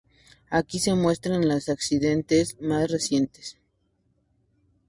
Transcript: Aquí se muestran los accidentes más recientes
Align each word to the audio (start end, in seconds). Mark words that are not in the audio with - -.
Aquí 0.49 0.79
se 0.79 0.95
muestran 0.95 1.47
los 1.47 1.69
accidentes 1.69 2.59
más 2.59 2.89
recientes 2.89 3.59